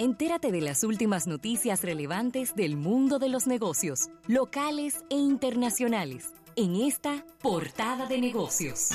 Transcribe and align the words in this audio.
Entérate 0.00 0.52
de 0.52 0.60
las 0.60 0.84
últimas 0.84 1.26
noticias 1.26 1.82
relevantes 1.82 2.54
del 2.54 2.76
mundo 2.76 3.18
de 3.18 3.28
los 3.28 3.48
negocios, 3.48 4.10
locales 4.28 5.04
e 5.10 5.16
internacionales, 5.16 6.32
en 6.54 6.76
esta 6.76 7.24
portada 7.42 8.06
de 8.06 8.18
negocios. 8.18 8.90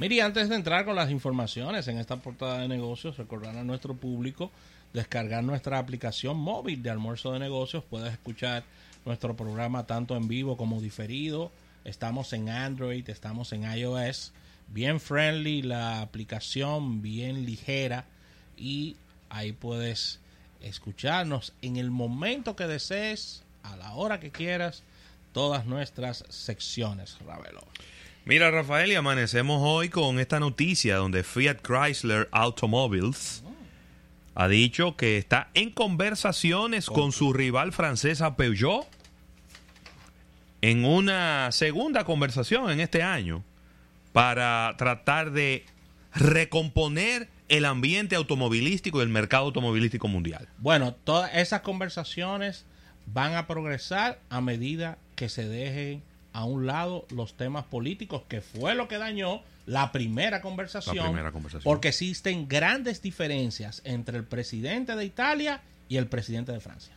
Miri, 0.00 0.18
antes 0.18 0.48
de 0.48 0.56
entrar 0.56 0.84
con 0.84 0.96
las 0.96 1.12
informaciones 1.12 1.86
en 1.86 1.98
esta 1.98 2.16
portada 2.16 2.58
de 2.58 2.66
negocios, 2.66 3.16
recordar 3.16 3.56
a 3.56 3.62
nuestro 3.62 3.94
público 3.94 4.50
descargar 4.92 5.44
nuestra 5.44 5.78
aplicación 5.78 6.36
móvil 6.36 6.82
de 6.82 6.90
almuerzo 6.90 7.30
de 7.30 7.38
negocios. 7.38 7.84
Puedes 7.88 8.12
escuchar 8.12 8.64
nuestro 9.04 9.36
programa 9.36 9.86
tanto 9.86 10.16
en 10.16 10.26
vivo 10.26 10.56
como 10.56 10.80
diferido. 10.80 11.52
Estamos 11.84 12.32
en 12.32 12.48
Android, 12.48 13.08
estamos 13.08 13.52
en 13.52 13.62
iOS. 13.72 14.32
Bien 14.68 15.00
friendly 15.00 15.62
la 15.62 16.00
aplicación, 16.00 17.02
bien 17.02 17.46
ligera. 17.46 18.06
Y 18.56 18.96
ahí 19.30 19.52
puedes 19.52 20.20
escucharnos 20.60 21.52
en 21.62 21.76
el 21.76 21.90
momento 21.90 22.56
que 22.56 22.66
desees, 22.66 23.42
a 23.62 23.76
la 23.76 23.92
hora 23.92 24.20
que 24.20 24.30
quieras, 24.30 24.82
todas 25.32 25.66
nuestras 25.66 26.24
secciones, 26.28 27.18
Ravelo. 27.26 27.66
Mira, 28.24 28.50
Rafael, 28.50 28.90
y 28.90 28.94
amanecemos 28.94 29.60
hoy 29.62 29.90
con 29.90 30.18
esta 30.18 30.40
noticia 30.40 30.96
donde 30.96 31.22
Fiat 31.22 31.58
Chrysler 31.60 32.28
Automobiles 32.32 33.42
ha 34.34 34.48
dicho 34.48 34.96
que 34.96 35.18
está 35.18 35.50
en 35.54 35.70
conversaciones 35.70 36.86
con 36.86 37.12
su 37.12 37.32
rival 37.32 37.72
francesa 37.72 38.34
Peugeot 38.36 38.86
en 40.62 40.84
una 40.84 41.52
segunda 41.52 42.04
conversación 42.04 42.70
en 42.70 42.80
este 42.80 43.02
año 43.02 43.44
para 44.14 44.72
tratar 44.78 45.32
de 45.32 45.64
recomponer 46.14 47.28
el 47.48 47.64
ambiente 47.64 48.14
automovilístico 48.14 49.00
y 49.00 49.02
el 49.02 49.08
mercado 49.08 49.46
automovilístico 49.46 50.06
mundial. 50.06 50.48
Bueno, 50.58 50.94
todas 50.94 51.34
esas 51.34 51.62
conversaciones 51.62 52.64
van 53.06 53.34
a 53.34 53.48
progresar 53.48 54.20
a 54.30 54.40
medida 54.40 54.98
que 55.16 55.28
se 55.28 55.48
dejen 55.48 56.00
a 56.32 56.44
un 56.44 56.64
lado 56.64 57.06
los 57.10 57.36
temas 57.36 57.64
políticos, 57.64 58.22
que 58.28 58.40
fue 58.40 58.76
lo 58.76 58.86
que 58.86 58.98
dañó 58.98 59.42
la 59.66 59.90
primera 59.90 60.40
conversación, 60.40 60.96
La 60.96 61.04
primera 61.06 61.32
conversación. 61.32 61.64
porque 61.64 61.88
existen 61.88 62.46
grandes 62.46 63.02
diferencias 63.02 63.82
entre 63.84 64.16
el 64.16 64.24
presidente 64.24 64.94
de 64.94 65.04
Italia 65.04 65.60
y 65.88 65.96
el 65.96 66.06
presidente 66.06 66.52
de 66.52 66.60
Francia. 66.60 66.94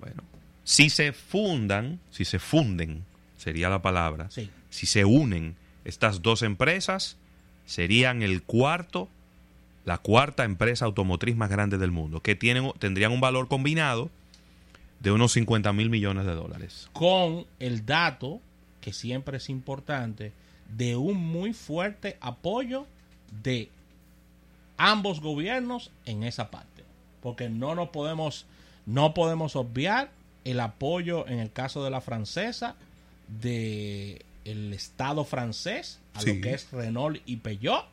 Bueno, 0.00 0.24
si 0.64 0.90
se 0.90 1.12
fundan, 1.12 2.00
si 2.10 2.24
se 2.24 2.40
funden, 2.40 3.04
sería 3.38 3.68
la 3.68 3.80
palabra, 3.80 4.28
Sí. 4.30 4.50
si 4.70 4.86
se 4.86 5.04
unen 5.04 5.54
estas 5.84 6.22
dos 6.22 6.42
empresas, 6.42 7.16
serían 7.66 8.22
el 8.22 8.42
cuarto, 8.42 9.08
la 9.84 9.98
cuarta 9.98 10.44
empresa 10.44 10.84
automotriz 10.84 11.36
más 11.36 11.50
grande 11.50 11.78
del 11.78 11.90
mundo, 11.90 12.20
que 12.20 12.34
tienen, 12.34 12.72
tendrían 12.78 13.12
un 13.12 13.20
valor 13.20 13.48
combinado 13.48 14.10
de 15.00 15.10
unos 15.10 15.32
50 15.32 15.72
mil 15.72 15.90
millones 15.90 16.26
de 16.26 16.34
dólares. 16.34 16.88
Con 16.92 17.46
el 17.58 17.84
dato, 17.84 18.40
que 18.80 18.92
siempre 18.92 19.38
es 19.38 19.48
importante, 19.48 20.32
de 20.76 20.96
un 20.96 21.16
muy 21.16 21.52
fuerte 21.52 22.16
apoyo 22.20 22.86
de 23.42 23.68
ambos 24.76 25.20
gobiernos 25.20 25.90
en 26.06 26.22
esa 26.22 26.50
parte. 26.50 26.84
Porque 27.20 27.48
no 27.48 27.74
nos 27.74 27.88
podemos, 27.88 28.46
no 28.86 29.14
podemos 29.14 29.56
obviar 29.56 30.10
el 30.44 30.60
apoyo 30.60 31.26
en 31.28 31.38
el 31.38 31.52
caso 31.52 31.84
de 31.84 31.90
la 31.90 32.00
francesa 32.00 32.76
de 33.28 34.24
el 34.44 34.72
Estado 34.72 35.24
francés 35.24 36.00
a 36.14 36.20
Sí. 36.20 36.34
lo 36.34 36.40
que 36.42 36.54
es 36.54 36.70
Renault 36.72 37.20
y 37.26 37.36
Peugeot 37.36 37.86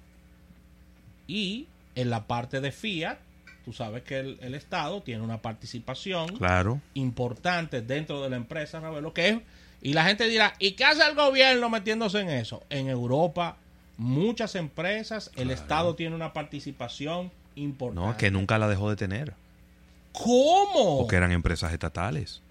y 1.28 1.68
en 1.96 2.10
la 2.10 2.26
parte 2.28 2.62
de 2.62 2.72
Fiat 2.72 3.18
tú 3.66 3.74
sabes 3.74 4.04
que 4.04 4.20
el, 4.20 4.38
el 4.42 4.56
Estado 4.56 5.02
tiene 5.04 5.22
una 5.24 5.42
participación 5.42 6.38
Claro. 6.38 6.82
importante 6.94 7.82
dentro 7.82 8.22
de 8.24 8.30
la 8.32 8.36
empresa 8.38 8.80
Ravelo, 8.80 9.14
que 9.14 9.30
es 9.30 9.38
y 9.82 9.94
la 9.94 10.06
gente 10.06 10.28
dirá 10.28 10.54
¿y 10.60 10.72
qué 10.72 10.86
hace 10.86 11.04
el 11.08 11.16
gobierno 11.16 11.70
metiéndose 11.70 12.20
en 12.22 12.30
eso? 12.30 12.64
en 12.70 12.88
Europa 12.90 13.58
muchas 13.98 14.56
empresas 14.56 15.30
el 15.36 15.52
Estado 15.52 15.94
tiene 15.96 16.16
una 16.16 16.34
participación 16.34 17.32
importante 17.56 18.10
No, 18.12 18.18
que 18.18 18.32
nunca 18.32 18.58
la 18.58 18.68
dejó 18.68 18.90
de 18.90 18.96
tener, 18.96 19.34
¿cómo? 20.14 21.00
porque 21.00 21.16
eran 21.18 21.32
empresas 21.32 21.72
estatales. 21.74 22.42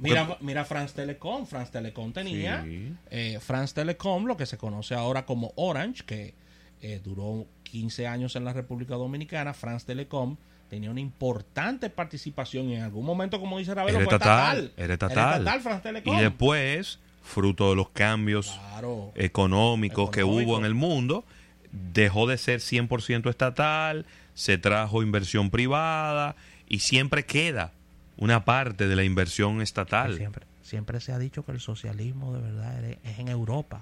Mira, 0.00 0.36
mira 0.40 0.64
France 0.64 0.94
Telecom. 0.94 1.46
France 1.46 1.70
Telecom 1.72 2.12
tenía. 2.12 2.62
Sí. 2.64 2.92
eh, 3.10 3.38
France 3.40 3.74
Telecom, 3.74 4.24
lo 4.26 4.36
que 4.36 4.46
se 4.46 4.56
conoce 4.58 4.94
ahora 4.94 5.24
como 5.26 5.52
Orange, 5.56 6.04
que 6.04 6.34
eh, 6.82 7.00
duró 7.04 7.46
15 7.64 8.06
años 8.06 8.34
en 8.36 8.44
la 8.44 8.52
República 8.52 8.94
Dominicana. 8.94 9.52
France 9.54 9.86
Telecom 9.86 10.36
tenía 10.68 10.90
una 10.90 11.00
importante 11.00 11.90
participación 11.90 12.70
y 12.70 12.76
en 12.76 12.82
algún 12.82 13.04
momento, 13.04 13.38
como 13.40 13.58
dice 13.58 13.74
Ravelo, 13.74 13.98
Era 13.98 14.06
fue 14.06 14.14
estatal, 14.14 14.58
estatal. 14.76 14.84
era 14.84 14.94
estatal. 14.94 15.60
France 15.60 15.82
Telecom. 15.82 16.16
Y 16.16 16.20
después, 16.20 16.98
fruto 17.22 17.70
de 17.70 17.76
los 17.76 17.90
cambios 17.90 18.50
Claro. 18.70 19.12
económicos 19.16 20.10
que 20.10 20.24
hubo 20.24 20.58
en 20.58 20.64
el 20.64 20.74
mundo, 20.74 21.24
dejó 21.72 22.26
de 22.26 22.38
ser 22.38 22.60
100% 22.60 23.28
estatal, 23.30 24.06
se 24.34 24.58
trajo 24.58 25.02
inversión 25.02 25.50
privada 25.50 26.36
y 26.68 26.78
siempre 26.78 27.24
queda 27.26 27.72
una 28.20 28.44
parte 28.44 28.86
de 28.86 28.94
la 28.96 29.02
inversión 29.02 29.60
estatal. 29.60 30.16
Siempre, 30.16 30.46
siempre 30.62 31.00
se 31.00 31.12
ha 31.12 31.18
dicho 31.18 31.44
que 31.44 31.52
el 31.52 31.60
socialismo 31.60 32.32
de 32.34 32.40
verdad 32.40 32.84
es, 32.84 33.18
en 33.18 33.28
Europa. 33.28 33.80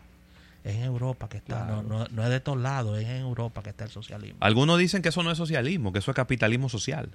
Es 0.65 0.75
en 0.76 0.82
Europa 0.84 1.28
que 1.28 1.37
está, 1.38 1.65
no, 1.66 1.82
no, 1.82 2.06
no 2.10 2.22
es 2.25 2.31
de 2.31 2.41
todos 2.41 2.59
lados, 2.59 2.99
es 2.99 3.06
en 3.06 3.16
Europa 3.19 3.62
que 3.62 3.71
está 3.71 3.84
el 3.84 3.91
socialismo. 3.91 4.37
Algunos 4.41 4.78
dicen 4.78 5.03
que 5.03 5.10
eso 5.10 5.22
no 5.22 5.31
es 5.31 5.38
socialismo, 5.38 5.93
que 5.93 5.99
eso 6.00 6.10
es 6.10 6.15
capitalismo 6.16 6.69
social. 6.69 7.09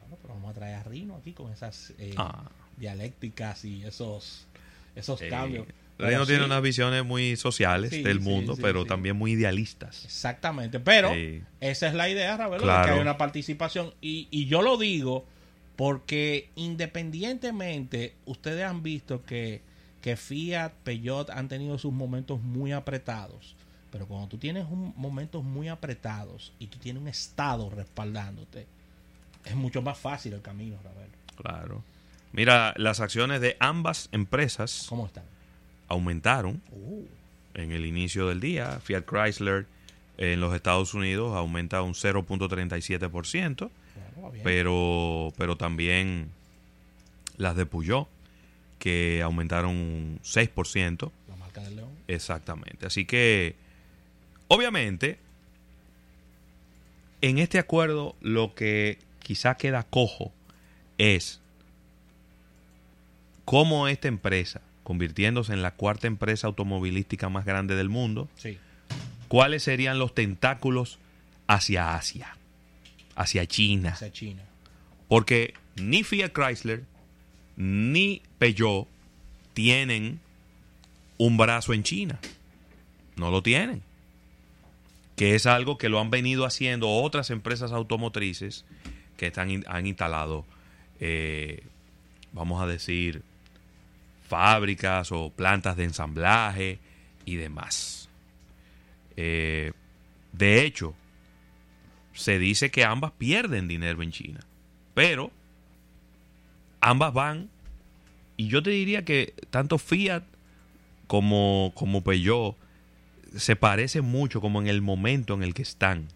Bueno, 0.00 0.16
pero 0.22 0.34
vamos 0.34 0.50
a 0.50 0.54
traer 0.54 0.76
a 0.76 0.82
Rino 0.84 1.16
aquí 1.16 1.32
con 1.32 1.50
esas 1.52 1.92
eh, 1.98 2.14
Ah. 2.16 2.42
dialécticas 2.76 3.64
y 3.64 3.84
esos, 3.84 4.46
esos 4.94 5.20
Eh, 5.22 5.28
cambios. 5.28 5.66
Pero 6.00 6.26
tiene 6.26 6.44
unas 6.44 6.62
visiones 6.62 7.04
muy 7.04 7.36
sociales 7.36 7.90
Sí, 7.90 8.02
del 8.02 8.20
mundo, 8.20 8.56
sí, 8.56 8.62
pero 8.62 8.84
también 8.84 9.16
muy 9.16 9.32
idealistas. 9.32 10.04
Exactamente, 10.04 10.80
pero 10.80 11.10
esa 11.60 11.88
es 11.88 11.94
la 11.94 12.08
idea, 12.08 12.36
Ravelo, 12.36 12.62
de 12.62 12.64
Claro. 12.64 12.86
que 12.86 12.92
hay 12.94 13.00
una 13.00 13.16
participación. 13.16 13.92
Y, 14.00 14.28
y 14.30 14.46
yo 14.46 14.62
lo 14.62 14.76
digo 14.76 15.26
porque 15.76 16.50
independientemente, 16.56 18.14
ustedes 18.26 18.64
han 18.64 18.82
visto 18.82 19.22
que, 19.24 19.62
que 20.02 20.16
Fiat, 20.16 20.72
Peugeot 20.84 21.30
han 21.30 21.48
tenido 21.48 21.78
sus 21.78 21.92
momentos 21.92 22.40
muy 22.40 22.72
apretados. 22.72 23.56
Pero 23.90 24.06
cuando 24.06 24.28
tú 24.28 24.38
tienes 24.38 24.66
un, 24.70 24.92
momentos 24.96 25.42
muy 25.42 25.68
apretados 25.68 26.52
y 26.58 26.66
tú 26.68 26.78
tienes 26.78 27.02
un 27.02 27.08
Estado 27.08 27.70
respaldándote, 27.70 28.66
es 29.44 29.54
mucho 29.54 29.82
más 29.82 29.98
fácil 29.98 30.34
el 30.34 30.42
camino, 30.42 30.76
Ravelo. 30.84 31.12
Claro. 31.36 31.82
Mira, 32.32 32.74
las 32.76 33.00
acciones 33.00 33.40
de 33.40 33.56
ambas 33.58 34.08
empresas 34.12 34.86
¿Cómo 34.88 35.06
están? 35.06 35.24
Aumentaron 35.90 36.62
Uh, 36.70 37.04
en 37.52 37.72
el 37.72 37.84
inicio 37.84 38.28
del 38.28 38.40
día. 38.40 38.80
Fiat 38.82 39.04
Chrysler 39.04 39.66
en 40.16 40.40
los 40.40 40.54
Estados 40.54 40.94
Unidos 40.94 41.36
aumenta 41.36 41.82
un 41.82 41.92
0.37%, 41.94 43.10
bueno, 43.10 43.70
va 44.22 44.30
bien. 44.30 44.44
pero, 44.44 45.32
pero 45.36 45.56
también 45.56 46.30
las 47.36 47.56
de 47.56 47.66
Peugeot, 47.66 48.06
que 48.78 49.20
aumentaron 49.22 49.76
un 49.76 50.20
6%. 50.22 51.10
la 51.28 51.36
marca 51.36 51.60
del 51.62 51.76
León. 51.76 51.90
Exactamente. 52.06 52.86
Así 52.86 53.04
que, 53.04 53.56
obviamente, 54.48 55.18
en 57.22 57.38
este 57.38 57.58
acuerdo 57.58 58.14
lo 58.20 58.54
que 58.54 58.98
quizá 59.22 59.56
queda 59.56 59.82
cojo 59.84 60.32
es 60.98 61.40
cómo 63.44 63.88
esta 63.88 64.08
empresa, 64.08 64.60
convirtiéndose 64.82 65.52
en 65.52 65.62
la 65.62 65.72
cuarta 65.72 66.06
empresa 66.06 66.46
automovilística 66.46 67.28
más 67.28 67.44
grande 67.44 67.76
del 67.76 67.88
mundo, 67.88 68.28
Sí. 68.36 68.58
cuáles 69.28 69.62
serían 69.62 69.98
los 69.98 70.14
tentáculos 70.14 70.98
hacia 71.46 71.94
Asia, 71.94 72.36
hacia 73.16 73.46
China. 73.46 73.90
Hacia 73.90 74.12
China. 74.12 74.42
Porque 75.08 75.54
ni 75.76 76.02
Fiat 76.04 76.32
Chrysler 76.32 76.84
ni 77.56 78.22
Peugeot 78.38 78.86
tienen 79.54 80.20
un 81.18 81.36
brazo 81.36 81.74
en 81.74 81.82
China. 81.82 82.18
No 83.16 83.30
lo 83.30 83.42
tienen. 83.42 83.82
Que 85.16 85.34
es 85.34 85.44
algo 85.44 85.76
que 85.76 85.88
lo 85.90 86.00
han 86.00 86.10
venido 86.10 86.46
haciendo 86.46 86.88
otras 86.88 87.28
empresas 87.30 87.72
automotrices 87.72 88.64
que 89.18 89.26
están, 89.26 89.64
han 89.66 89.86
instalado, 89.86 90.46
eh, 90.98 91.62
vamos 92.32 92.62
a 92.62 92.66
decir, 92.66 93.22
fábricas 94.30 95.10
o 95.10 95.30
plantas 95.30 95.76
de 95.76 95.84
ensamblaje 95.84 96.78
y 97.24 97.34
demás. 97.34 98.08
Eh, 99.16 99.72
de 100.32 100.64
hecho, 100.64 100.94
se 102.14 102.38
dice 102.38 102.70
que 102.70 102.84
ambas 102.84 103.10
pierden 103.10 103.66
dinero 103.66 104.02
en 104.02 104.12
China. 104.12 104.40
Pero 104.94 105.32
ambas 106.80 107.12
van. 107.12 107.50
Y 108.36 108.46
yo 108.46 108.62
te 108.62 108.70
diría 108.70 109.04
que 109.04 109.34
tanto 109.50 109.78
Fiat 109.78 110.22
como, 111.08 111.72
como 111.74 112.04
Peugeot 112.04 112.56
se 113.36 113.56
parece 113.56 114.00
mucho 114.00 114.40
como 114.40 114.60
en 114.60 114.68
el 114.68 114.80
momento 114.80 115.34
en 115.34 115.42
el 115.42 115.54
que 115.54 115.62
están. 115.62 116.06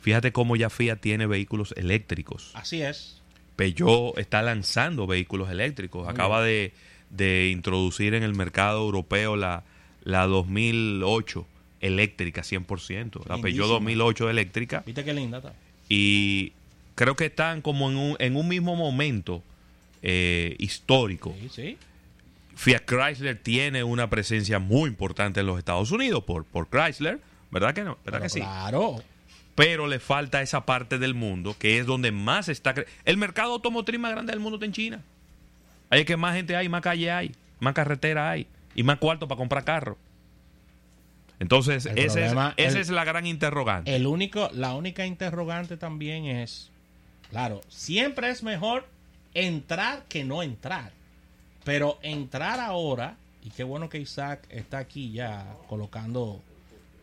Fíjate 0.00 0.32
cómo 0.32 0.54
ya 0.54 0.70
Fiat 0.70 1.00
tiene 1.00 1.26
vehículos 1.26 1.74
eléctricos. 1.76 2.52
Así 2.54 2.82
es. 2.82 3.20
Peugeot 3.56 4.16
está 4.18 4.42
lanzando 4.42 5.08
vehículos 5.08 5.50
eléctricos. 5.50 6.08
Acaba 6.08 6.42
de, 6.42 6.72
de 7.12 7.50
introducir 7.50 8.14
en 8.14 8.24
el 8.24 8.34
mercado 8.34 8.80
europeo 8.80 9.36
la, 9.36 9.62
la 10.02 10.26
2008 10.26 11.46
eléctrica 11.80 12.42
100%. 12.42 13.26
La 13.26 13.36
Peugeot 13.36 13.44
Lindísima. 13.44 13.66
2008 13.68 14.30
eléctrica. 14.30 14.82
¿Viste 14.84 15.04
qué 15.04 15.12
linda 15.12 15.38
está? 15.38 15.52
Y 15.88 16.52
creo 16.94 17.14
que 17.14 17.26
están 17.26 17.60
como 17.60 17.90
en 17.90 17.96
un, 17.96 18.16
en 18.18 18.36
un 18.36 18.48
mismo 18.48 18.76
momento 18.76 19.42
eh, 20.02 20.56
histórico. 20.58 21.34
Sí, 21.40 21.48
sí. 21.48 21.78
Fiat 22.54 22.84
Chrysler 22.86 23.36
tiene 23.38 23.82
una 23.82 24.08
presencia 24.10 24.58
muy 24.58 24.88
importante 24.88 25.40
en 25.40 25.46
los 25.46 25.58
Estados 25.58 25.90
Unidos 25.90 26.24
por, 26.24 26.44
por 26.44 26.68
Chrysler, 26.68 27.20
¿verdad 27.50 27.74
que 27.74 27.82
no? 27.82 27.98
¿Verdad 28.04 28.20
Pero 28.20 28.22
que 28.22 28.28
sí? 28.28 28.40
Claro. 28.40 29.02
Pero 29.54 29.86
le 29.86 29.98
falta 29.98 30.40
esa 30.42 30.64
parte 30.64 30.98
del 30.98 31.14
mundo 31.14 31.54
que 31.58 31.78
es 31.78 31.86
donde 31.86 32.10
más 32.10 32.48
está 32.48 32.74
el 33.04 33.16
mercado 33.16 33.52
automotriz 33.52 34.00
más 34.00 34.12
grande 34.12 34.32
del 34.32 34.40
mundo 34.40 34.56
está 34.56 34.66
en 34.66 34.72
China. 34.72 35.02
Ahí 35.92 36.00
es 36.00 36.06
que 36.06 36.16
más 36.16 36.34
gente 36.34 36.56
hay, 36.56 36.70
más 36.70 36.80
calle 36.80 37.10
hay, 37.10 37.32
más 37.60 37.74
carretera 37.74 38.30
hay 38.30 38.46
y 38.74 38.82
más 38.82 38.96
cuarto 38.96 39.28
para 39.28 39.36
comprar 39.36 39.62
carro. 39.62 39.98
Entonces, 41.38 41.84
es- 41.84 41.96
esa 42.56 42.78
es 42.80 42.88
la 42.88 43.04
gran 43.04 43.26
interrogante. 43.26 43.94
El 43.94 44.06
único, 44.06 44.48
la 44.54 44.74
única 44.74 45.04
interrogante 45.04 45.76
también 45.76 46.24
es, 46.24 46.70
claro, 47.30 47.60
siempre 47.68 48.30
es 48.30 48.42
mejor 48.42 48.86
entrar 49.34 50.04
que 50.08 50.24
no 50.24 50.42
entrar. 50.42 50.92
Pero 51.62 51.98
entrar 52.02 52.58
ahora, 52.58 53.16
y 53.44 53.50
qué 53.50 53.62
bueno 53.62 53.90
que 53.90 53.98
Isaac 53.98 54.46
está 54.48 54.78
aquí 54.78 55.12
ya 55.12 55.44
colocando, 55.68 56.40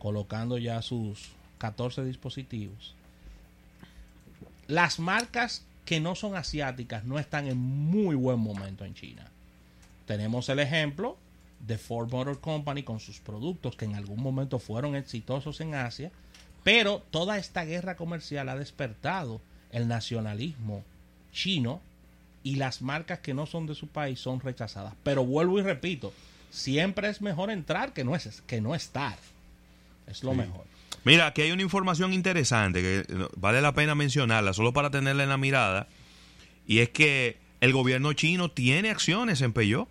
colocando 0.00 0.58
ya 0.58 0.82
sus 0.82 1.30
14 1.58 2.04
dispositivos. 2.04 2.96
Las 4.66 4.98
marcas 4.98 5.64
que 5.90 5.98
no 5.98 6.14
son 6.14 6.36
asiáticas 6.36 7.02
no 7.02 7.18
están 7.18 7.48
en 7.48 7.58
muy 7.58 8.14
buen 8.14 8.38
momento 8.38 8.84
en 8.84 8.94
China. 8.94 9.26
Tenemos 10.06 10.48
el 10.48 10.60
ejemplo 10.60 11.16
de 11.66 11.78
Ford 11.78 12.08
Motor 12.12 12.40
Company 12.40 12.84
con 12.84 13.00
sus 13.00 13.18
productos 13.18 13.74
que 13.74 13.86
en 13.86 13.96
algún 13.96 14.22
momento 14.22 14.60
fueron 14.60 14.94
exitosos 14.94 15.60
en 15.60 15.74
Asia, 15.74 16.12
pero 16.62 17.02
toda 17.10 17.38
esta 17.38 17.64
guerra 17.64 17.96
comercial 17.96 18.48
ha 18.50 18.54
despertado 18.54 19.40
el 19.72 19.88
nacionalismo 19.88 20.84
chino 21.32 21.80
y 22.44 22.54
las 22.54 22.82
marcas 22.82 23.18
que 23.18 23.34
no 23.34 23.46
son 23.46 23.66
de 23.66 23.74
su 23.74 23.88
país 23.88 24.20
son 24.20 24.38
rechazadas. 24.38 24.94
Pero 25.02 25.24
vuelvo 25.24 25.58
y 25.58 25.62
repito, 25.62 26.12
siempre 26.52 27.08
es 27.08 27.20
mejor 27.20 27.50
entrar 27.50 27.92
que 27.94 28.04
no, 28.04 28.14
es, 28.14 28.42
que 28.42 28.60
no 28.60 28.76
estar. 28.76 29.18
Es 30.06 30.22
lo 30.22 30.34
mejor. 30.34 30.66
Mira, 31.04 31.26
aquí 31.28 31.42
hay 31.42 31.52
una 31.52 31.62
información 31.62 32.12
interesante 32.12 32.82
que 32.82 32.98
eh, 33.00 33.28
vale 33.36 33.60
la 33.62 33.72
pena 33.72 33.94
mencionarla, 33.94 34.52
solo 34.52 34.72
para 34.72 34.90
tenerla 34.90 35.22
en 35.22 35.28
la 35.30 35.36
mirada. 35.38 35.86
Y 36.66 36.80
es 36.80 36.90
que 36.90 37.38
el 37.60 37.72
gobierno 37.72 38.12
chino 38.12 38.50
tiene 38.50 38.90
acciones 38.90 39.40
en 39.42 39.52
Peugeot 39.52 39.88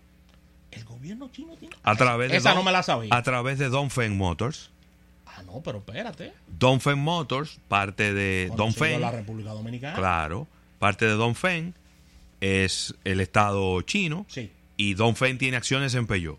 El 0.72 0.84
gobierno 0.86 1.30
chino 1.31 1.56
tiene... 1.56 1.75
a 1.84 1.96
través 1.96 2.31
de 2.31 2.38
Esa 2.38 2.51
Dong- 2.51 2.56
no 2.57 2.63
me 2.63 2.72
la 2.72 2.84
sabía. 2.84 3.10
a 3.16 3.24
través 3.24 3.57
de 3.60 3.69
Dongfeng 3.69 4.16
Motors. 4.18 4.69
Ah, 5.25 5.42
no, 5.46 5.62
pero 5.62 5.80
espérate. 5.80 6.34
Dongfeng 6.48 7.00
Motors, 7.00 7.60
parte 7.68 8.13
de 8.13 8.51
Dongfeng, 8.56 9.00
la 9.01 9.12
República 9.12 9.51
Dominicana. 9.51 9.96
claro, 9.96 10.48
parte 10.80 11.06
de 11.06 11.12
Dongfeng 11.13 11.74
es 12.42 12.94
el 13.04 13.19
estado 13.19 13.81
chino 13.81 14.25
Sí. 14.30 14.51
y 14.78 14.94
Dongfeng 14.94 15.38
tiene 15.38 15.57
acciones 15.57 15.94
en 15.96 16.07
Peugeot. 16.07 16.38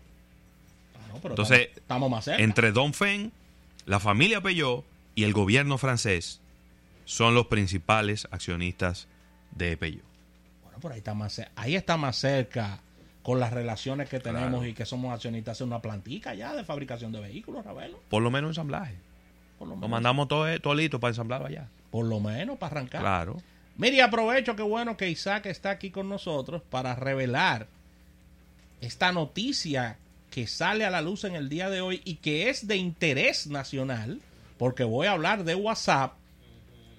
Ah, 0.95 1.07
no, 1.13 1.19
pero 1.19 1.33
Entonces, 1.33 1.59
estamos, 1.59 1.77
estamos 1.77 2.11
más 2.11 2.25
cerca. 2.25 2.43
Entre 2.43 2.71
Dongfeng, 2.71 3.31
la 3.85 3.99
familia 3.99 4.41
Peugeot 4.41 4.85
y 5.15 5.23
el 5.23 5.33
gobierno 5.33 5.77
francés 5.77 6.39
son 7.05 7.35
los 7.35 7.47
principales 7.47 8.27
accionistas 8.31 9.07
de 9.51 9.75
Peugeot. 9.77 10.05
Bueno, 10.63 10.79
por 10.79 10.91
ahí 10.93 10.99
está 10.99 11.13
más 11.13 11.33
cerca. 11.33 11.51
Ahí 11.55 11.75
está 11.75 11.97
más 11.97 12.15
cerca 12.15 12.79
con 13.23 13.39
las 13.39 13.51
relaciones 13.53 14.09
que 14.09 14.19
tenemos 14.19 14.49
Claro. 14.49 14.65
y 14.65 14.73
que 14.73 14.85
somos 14.85 15.13
accionistas 15.13 15.59
en 15.61 15.67
una 15.67 15.81
plantica 15.81 16.33
ya 16.33 16.55
de 16.55 16.63
fabricación 16.63 17.11
de 17.11 17.19
vehículos, 17.19 17.63
Ravelo. 17.65 17.99
Por 18.09 18.23
lo 18.23 18.31
menos 18.31 18.51
ensamblaje. 18.51 18.95
Por 19.59 19.67
lo 19.67 19.75
menos, 19.75 19.89
mandamos 19.89 20.27
todo, 20.27 20.59
todo 20.59 20.73
listo 20.73 20.99
para 20.99 21.09
ensamblarlo 21.09 21.47
allá. 21.47 21.67
por 21.91 22.05
lo 22.05 22.19
menos 22.19 22.57
para 22.57 22.77
arrancar. 22.77 23.01
Claro. 23.01 23.37
Mire, 23.77 24.01
aprovecho 24.01 24.55
que 24.55 24.63
bueno 24.63 24.95
que 24.97 25.09
Isaac 25.09 25.45
está 25.47 25.69
aquí 25.71 25.91
con 25.91 26.07
nosotros 26.09 26.61
para 26.69 26.95
revelar 26.95 27.67
esta 28.79 29.11
noticia 29.11 29.97
que 30.31 30.47
sale 30.47 30.83
a 30.85 30.89
la 30.89 31.01
luz 31.01 31.23
en 31.25 31.35
el 31.35 31.47
día 31.49 31.69
de 31.69 31.81
hoy 31.81 32.01
y 32.05 32.15
que 32.15 32.49
es 32.49 32.65
de 32.65 32.77
interés 32.77 33.45
nacional, 33.47 34.19
porque 34.57 34.83
voy 34.83 35.05
a 35.05 35.11
hablar 35.11 35.43
de 35.43 35.53
WhatsApp, 35.53 36.13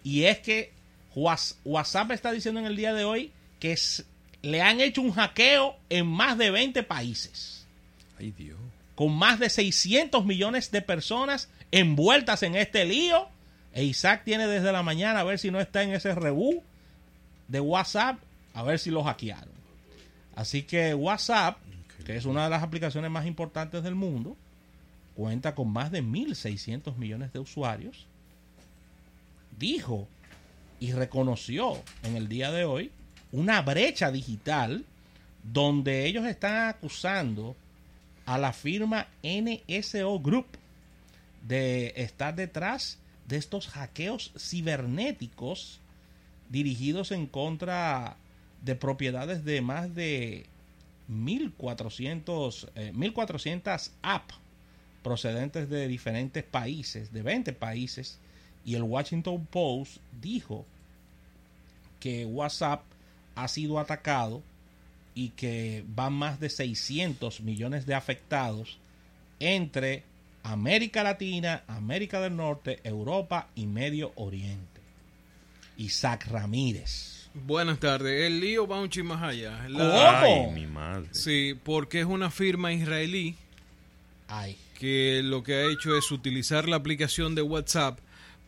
y 0.05 0.25
es 0.25 0.38
que 0.38 0.73
Whats- 1.17 1.56
WhatsApp 1.64 2.12
está 2.12 2.31
diciendo 2.31 2.61
en 2.61 2.67
el 2.67 2.76
día 2.76 2.93
de 2.94 3.05
hoy 3.05 3.32
que 3.58 3.76
le 4.43 4.61
han 4.62 4.81
hecho 4.81 5.02
un 5.02 5.12
hackeo 5.12 5.76
en 5.88 6.06
más 6.06 6.37
de 6.38 6.50
20 6.50 6.82
países, 6.84 7.67
Ay, 8.19 8.32
Dios. 8.37 8.58
con 8.94 9.12
más 9.14 9.38
de 9.40 9.49
600 9.50 10.25
millones 10.25 10.70
de 10.70 10.82
personas 10.82 11.49
envueltas 11.70 12.43
en 12.43 12.55
este 12.56 12.85
lío. 12.85 13.28
E 13.73 13.85
Isaac 13.85 14.23
tiene 14.25 14.46
desde 14.46 14.70
la 14.73 14.82
mañana 14.82 15.20
a 15.20 15.25
ver 15.25 15.38
si 15.38 15.50
no 15.50 15.58
está 15.61 15.82
en 15.82 15.93
ese 15.94 16.14
rebú 16.14 16.62
de 17.49 17.61
WhatsApp, 17.61 18.19
a 18.52 18.62
ver 18.62 18.78
si 18.78 18.90
lo 18.90 19.02
hackearon. 19.05 19.55
Así 20.35 20.62
que 20.64 20.93
WhatsApp, 20.94 21.56
que 22.02 22.16
es 22.16 22.25
una 22.25 22.44
de 22.44 22.50
las 22.50 22.62
aplicaciones 22.62 23.10
más 23.10 23.26
importantes 23.26 23.82
del 23.82 23.94
mundo, 23.94 24.37
cuenta 25.14 25.54
con 25.54 25.72
más 25.72 25.90
de 25.90 26.02
1.600 26.02 26.96
millones 26.96 27.32
de 27.32 27.38
usuarios, 27.38 28.06
dijo 29.58 30.08
y 30.81 30.93
reconoció 30.93 31.81
en 32.02 32.16
el 32.16 32.28
día 32.28 32.50
de 32.50 32.64
hoy 32.64 32.90
una 33.31 33.62
brecha 33.62 34.10
digital 34.10 34.84
donde 35.43 36.06
ellos 36.06 36.26
están 36.26 36.69
acusando 36.69 37.56
a 38.26 38.38
la 38.38 38.52
firma 38.52 39.08
NSO 39.22 40.20
Group 40.20 40.46
de 41.46 41.93
estar 41.96 42.34
detrás 42.34 42.99
de 43.26 43.37
estos 43.37 43.69
hackeos 43.69 44.32
cibernéticos 44.37 45.81
dirigidos 46.50 47.12
en 47.12 47.26
contra 47.26 48.16
de 48.62 48.76
propiedades 48.76 49.44
de 49.44 49.60
más 49.60 49.94
de 49.94 50.46
1400 51.08 52.69
eh, 52.75 52.93
1400 52.94 53.93
apps 54.02 54.34
procedentes 55.02 55.69
de 55.69 55.88
diferentes 55.88 56.44
países, 56.44 57.12
de 57.12 57.22
20 57.22 57.52
países, 57.52 58.19
y 58.64 58.76
el 58.76 58.82
Washington 58.82 59.47
Post 59.47 59.99
dijo 60.21 60.64
que 61.99 62.25
WhatsApp 62.25 62.82
ha 63.35 63.49
sido 63.49 63.78
atacado 63.78 64.42
y 65.14 65.30
que 65.30 65.85
van 65.88 66.12
más 66.12 66.40
de 66.40 66.49
600 66.49 67.40
millones 67.40 67.87
de 67.87 67.94
afectados 67.94 68.78
entre 69.40 70.04
América 70.42 71.02
Latina, 71.02 71.64
América 71.66 72.21
del 72.21 72.37
Norte, 72.37 72.80
Europa 72.85 73.49
y 73.54 73.66
Medio 73.66 74.12
Oriente. 74.16 74.80
Isaac 75.76 76.26
Ramírez. 76.26 77.22
Buenas 77.34 77.78
tardes. 77.80 78.26
El 78.26 78.40
lío 78.40 78.66
va 78.66 78.80
un 78.80 78.88
chin 78.90 79.06
más 79.06 79.22
allá. 79.22 79.66
La- 79.68 79.78
¿Cómo? 80.20 80.46
Ay, 80.48 80.52
mi 80.54 80.66
madre. 80.66 81.08
Sí, 81.12 81.54
porque 81.64 82.00
es 82.00 82.06
una 82.06 82.30
firma 82.30 82.72
israelí 82.72 83.34
Ay, 84.28 84.56
que 84.78 85.22
lo 85.24 85.42
que 85.42 85.54
ha 85.54 85.64
hecho 85.66 85.96
es 85.96 86.10
utilizar 86.10 86.68
la 86.68 86.76
aplicación 86.76 87.34
de 87.34 87.42
WhatsApp 87.42 87.98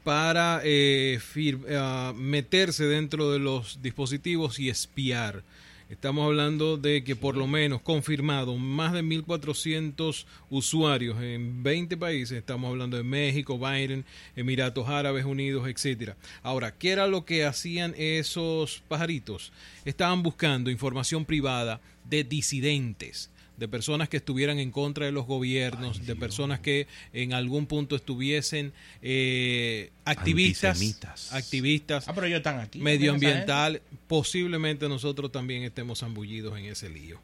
para 0.03 0.61
eh, 0.65 1.19
fir- 1.19 1.65
ah, 1.71 2.13
meterse 2.15 2.85
dentro 2.85 3.31
de 3.31 3.39
los 3.39 3.81
dispositivos 3.83 4.59
y 4.59 4.69
espiar. 4.69 5.43
Estamos 5.91 6.25
hablando 6.25 6.79
de 6.79 7.05
que 7.05 7.15
por 7.15 7.37
lo 7.37 7.47
menos 7.47 7.83
confirmado 7.83 8.57
más 8.57 8.95
de 8.95 9.03
1.400 9.03 10.25
usuarios 10.49 11.21
en 11.23 11.63
20 11.63 11.99
países. 11.99 12.39
Estamos 12.39 12.71
hablando 12.71 12.97
de 12.97 13.03
México, 13.03 13.59
Biden, 13.59 14.07
Emiratos 14.35 14.89
Árabes 14.89 15.27
Unidos, 15.27 15.69
etcétera. 15.69 16.17
Ahora, 16.43 16.75
¿qué 16.75 16.93
era 16.93 17.07
lo 17.07 17.27
que 17.27 17.45
hacían 17.45 17.95
esos 17.99 18.83
pajaritos? 18.89 19.53
Estaban 19.85 20.23
buscando 20.23 20.71
información 20.71 21.27
privada 21.27 21.83
de 22.09 22.25
disidentes 22.25 23.31
de 23.57 23.69
personas 23.69 24.09
que 24.09 24.17
estuvieran 24.17 24.59
en 24.59 24.71
contra 24.71 25.07
de 25.07 25.13
los 25.13 25.27
gobiernos, 25.27 26.05
de 26.07 26.17
personas 26.17 26.61
que 26.61 26.87
en 27.13 27.33
algún 27.33 27.67
punto 27.67 27.95
estuviesen 27.97 28.73
eh, 29.01 29.91
activistas, 30.05 31.33
activistas 31.33 32.09
ah, 32.09 32.15
pero 32.15 32.27
ellos 32.27 32.39
están 32.39 32.59
aquí. 32.61 32.81
medioambiental, 32.81 33.81
posiblemente 34.09 34.89
nosotros 34.89 35.31
también 35.31 35.63
estemos 35.63 36.01
zambullidos 36.01 36.59
en 36.59 36.65
ese 36.67 36.89
lío. 36.89 37.21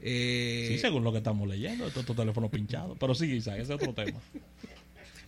Eh, 0.00 0.66
Sí, 0.70 0.78
según 0.78 1.04
lo 1.04 1.12
que 1.12 1.18
estamos 1.18 1.48
leyendo, 1.48 1.86
estos 1.86 2.00
estos 2.02 2.16
teléfonos 2.16 2.50
pinchados. 2.50 2.96
Pero 2.98 3.14
sí, 3.14 3.26
Isaac, 3.26 3.54
ese 3.60 3.74
es 3.74 3.80
otro 3.82 3.92
tema. 3.94 4.20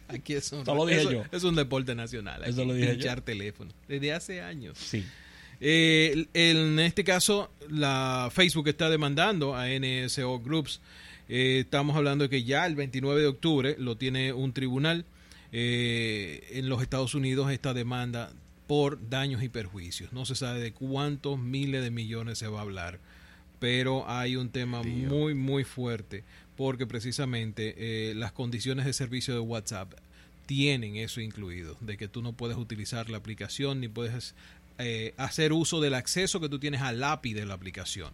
aquí 0.09 0.35
es 0.35 0.51
un, 0.53 0.63
Eso 0.63 0.75
lo 0.75 0.87
dije 0.87 1.01
eso- 1.01 1.13
yo. 1.13 1.25
es 1.33 1.43
un 1.45 1.55
deporte 1.55 1.95
nacional. 1.95 2.43
Eso 2.45 2.61
aquí, 2.63 2.69
lo 2.69 2.75
dije 2.75 2.91
pinchar 2.95 3.21
teléfono. 3.21 3.73
Desde 3.89 4.13
hace 4.13 4.41
años. 4.43 4.79
Sí. 4.79 5.05
Eh, 5.61 6.27
en 6.35 6.79
este 6.79 7.05
caso, 7.05 7.51
la 7.69 8.31
Facebook 8.33 8.69
está 8.69 8.89
demandando 8.89 9.55
a 9.55 9.67
NSO 9.69 10.41
Groups. 10.41 10.81
Eh, 11.29 11.61
estamos 11.61 11.97
hablando 11.97 12.25
de 12.25 12.31
que 12.31 12.45
ya 12.45 12.67
el 12.67 12.75
29 12.75 13.21
de 13.21 13.27
octubre 13.27 13.77
lo 13.79 13.97
tiene 13.97 14.33
un 14.33 14.53
tribunal. 14.53 15.05
Eh, 15.53 16.47
en 16.53 16.69
los 16.69 16.81
Estados 16.81 17.15
Unidos 17.15 17.51
esta 17.51 17.75
demanda 17.75 18.33
por 18.69 19.11
daños 19.11 19.43
y 19.43 19.49
perjuicios. 19.49 20.13
No 20.13 20.25
se 20.25 20.37
sabe 20.37 20.61
de 20.61 20.73
cuántos 20.73 21.39
miles 21.41 21.83
de 21.83 21.91
millones 21.91 22.39
se 22.39 22.47
va 22.47 22.61
a 22.61 22.63
hablar, 22.63 23.01
pero 23.59 24.09
hay 24.09 24.37
un 24.37 24.51
tema 24.51 24.83
muy, 24.85 25.35
muy 25.35 25.65
fuerte 25.65 26.23
porque 26.57 26.87
precisamente 26.87 27.75
eh, 28.11 28.15
las 28.15 28.31
condiciones 28.31 28.85
de 28.87 28.93
servicio 28.93 29.35
de 29.35 29.41
WhatsApp 29.41 29.95
tienen 30.47 30.97
eso 30.97 31.21
incluido, 31.21 31.77
de 31.81 31.97
que 31.97 32.07
tú 32.07 32.23
no 32.23 32.33
puedes 32.33 32.57
utilizar 32.57 33.11
la 33.11 33.19
aplicación 33.19 33.81
ni 33.81 33.89
puedes 33.89 34.35
eh, 34.81 35.15
hacer 35.17 35.53
uso 35.53 35.81
del 35.81 35.95
acceso 35.95 36.41
que 36.41 36.49
tú 36.49 36.59
tienes 36.59 36.81
al 36.81 37.03
API 37.03 37.35
de 37.35 37.47
la 37.47 37.55
aplicación. 37.55 38.13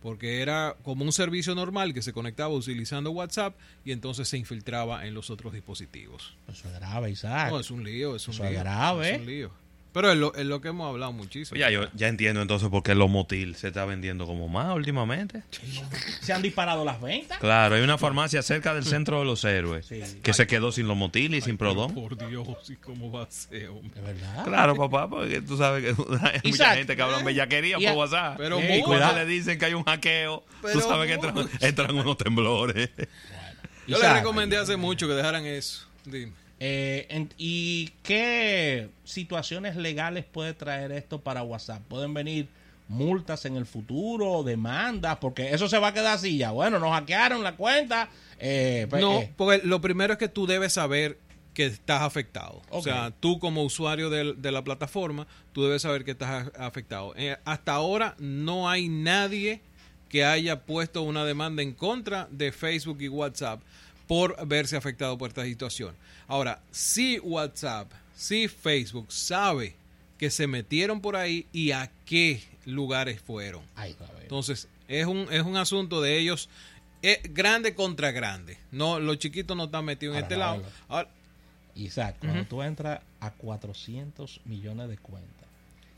Porque 0.00 0.42
era 0.42 0.76
como 0.82 1.04
un 1.04 1.12
servicio 1.12 1.54
normal 1.54 1.94
que 1.94 2.02
se 2.02 2.12
conectaba 2.12 2.52
utilizando 2.52 3.12
WhatsApp 3.12 3.54
y 3.84 3.92
entonces 3.92 4.28
se 4.28 4.36
infiltraba 4.36 5.06
en 5.06 5.14
los 5.14 5.30
otros 5.30 5.52
dispositivos. 5.52 6.36
Eso 6.48 6.68
es 6.68 6.74
grave, 6.74 7.10
Isaac. 7.10 7.50
No, 7.50 7.60
es 7.60 7.70
un 7.70 7.84
lío, 7.84 8.16
es 8.16 8.26
un 8.26 8.34
Eso 8.34 8.44
es 8.44 8.52
grave. 8.52 9.14
Es 9.14 9.20
un 9.20 9.26
lío. 9.26 9.61
Pero 9.92 10.10
es 10.10 10.16
lo, 10.16 10.34
es 10.34 10.46
lo 10.46 10.60
que 10.62 10.68
hemos 10.68 10.88
hablado 10.88 11.12
muchísimo. 11.12 11.58
Ya, 11.58 11.68
yo 11.70 11.86
ya 11.94 12.08
entiendo 12.08 12.40
entonces 12.40 12.68
por 12.70 12.82
qué 12.82 12.94
los 12.94 13.10
motil 13.10 13.54
se 13.56 13.68
está 13.68 13.84
vendiendo 13.84 14.24
como 14.26 14.48
más 14.48 14.74
últimamente. 14.74 15.42
Se 16.22 16.32
han 16.32 16.40
disparado 16.40 16.84
las 16.84 17.00
ventas. 17.00 17.38
Claro, 17.38 17.74
hay 17.74 17.82
una 17.82 17.98
farmacia 17.98 18.40
cerca 18.42 18.72
del 18.72 18.84
centro 18.84 19.18
de 19.18 19.26
los 19.26 19.44
héroes 19.44 19.84
Sí. 19.86 20.00
que 20.22 20.32
se 20.32 20.46
quedó 20.46 20.72
sin 20.72 20.88
los 20.88 20.96
motil 20.96 21.34
y 21.34 21.40
sin 21.42 21.58
prodón. 21.58 21.92
Por 21.94 22.16
Dios, 22.28 22.48
¿y 22.70 22.76
cómo 22.76 23.12
va 23.12 23.24
a 23.24 23.30
ser, 23.30 23.68
hombre? 23.68 24.00
¿De 24.00 24.12
verdad? 24.14 24.44
Claro, 24.44 24.76
papá, 24.76 25.10
porque 25.10 25.42
tú 25.42 25.56
sabes 25.58 25.82
que 25.84 25.88
hay 26.22 26.40
mucha 26.44 26.48
Isaac, 26.48 26.74
gente 26.78 26.96
que 26.96 27.02
habla 27.02 27.22
bellaquería 27.22 27.76
y 27.78 27.86
por 27.86 27.96
WhatsApp. 27.96 28.36
pero 28.38 28.60
y 28.60 28.62
mucho. 28.68 28.84
cuando 28.86 29.12
le 29.14 29.26
dicen 29.26 29.58
que 29.58 29.66
hay 29.66 29.74
un 29.74 29.84
hackeo, 29.84 30.42
Pero 30.62 30.72
tú 30.72 30.80
sabes 30.88 31.06
que 31.08 31.66
entran, 31.66 31.94
unos 31.96 32.16
temblores. 32.16 32.88
Yo 33.86 33.96
Isaac. 33.98 34.12
le 34.14 34.18
recomendé 34.20 34.56
hace 34.56 34.76
mucho 34.76 35.06
que 35.06 35.12
dejaran 35.14 35.44
eso. 35.44 35.86
Dime. 36.04 36.32
Eh, 36.64 37.06
en- 37.08 37.28
¿Y 37.38 37.88
qué 38.04 38.88
situaciones 39.02 39.74
legales 39.74 40.24
puede 40.24 40.54
traer 40.54 40.92
esto 40.92 41.20
para 41.20 41.42
WhatsApp? 41.42 41.82
¿Pueden 41.88 42.14
venir 42.14 42.46
multas 42.86 43.44
en 43.46 43.56
el 43.56 43.66
futuro, 43.66 44.44
demandas? 44.44 45.16
Porque 45.16 45.52
eso 45.52 45.68
se 45.68 45.78
va 45.78 45.88
a 45.88 45.92
quedar 45.92 46.14
así 46.14 46.36
ya. 46.38 46.52
Bueno, 46.52 46.78
nos 46.78 46.92
hackearon 46.92 47.42
la 47.42 47.56
cuenta. 47.56 48.08
eh, 48.38 48.86
pues, 48.90 49.02
No, 49.02 49.20
eh, 49.20 49.32
porque 49.36 49.66
lo 49.66 49.80
primero 49.80 50.12
es 50.12 50.18
que 50.20 50.28
tú 50.28 50.46
debes 50.46 50.72
saber 50.74 51.18
que 51.54 51.66
estás 51.66 52.02
afectado. 52.02 52.62
O 52.70 52.80
sea, 52.80 53.10
tú 53.18 53.38
como 53.40 53.62
usuario 53.64 54.08
del- 54.08 54.40
de, 54.40 54.52
la 54.52 54.62
plataforma, 54.62 55.26
tú 55.52 55.64
debes 55.64 55.82
saber 55.82 56.04
que 56.04 56.12
estás 56.12 56.48
afectado. 56.58 57.12
Eh, 57.16 57.36
hasta 57.44 57.72
ahora 57.72 58.14
no 58.18 58.68
hay 58.70 58.88
nadie 58.88 59.60
que 60.08 60.24
haya 60.24 60.60
puesto 60.62 61.02
una 61.02 61.24
demanda 61.24 61.62
en 61.62 61.72
contra 61.72 62.28
de 62.30 62.52
Facebook 62.52 62.98
y 63.00 63.08
WhatsApp 63.08 63.60
por 64.12 64.46
verse 64.46 64.76
afectado 64.76 65.16
por 65.16 65.30
esta 65.30 65.42
situación. 65.44 65.94
Ahora, 66.28 66.60
si 66.70 67.18
WhatsApp, 67.20 67.90
si 68.14 68.46
Facebook 68.46 69.10
sabe 69.10 69.74
que 70.18 70.28
se 70.28 70.46
metieron 70.46 71.00
por 71.00 71.16
ahí 71.16 71.46
y 71.50 71.70
a 71.70 71.90
qué 72.04 72.42
lugares 72.66 73.22
fueron. 73.22 73.62
ay. 73.74 73.96
Entonces, 74.20 74.68
es 74.86 75.06
un, 75.06 75.28
es 75.30 75.42
un 75.44 75.56
asunto 75.56 76.02
de 76.02 76.18
ellos 76.18 76.50
eh, 77.00 77.22
grande 77.30 77.74
contra 77.74 78.10
grande. 78.10 78.58
No, 78.70 79.00
los 79.00 79.16
chiquitos 79.16 79.56
no 79.56 79.64
están 79.64 79.86
metidos 79.86 80.14
en 80.18 80.24
este 80.24 80.36
lado. 80.36 80.62
ahora. 80.88 81.08
Isaac, 81.74 82.16
cuando 82.20 82.44
tú 82.44 82.62
entras 82.62 83.00
a 83.18 83.30
400 83.30 84.42
millones 84.44 84.90
de 84.90 84.98
cuentas 84.98 85.48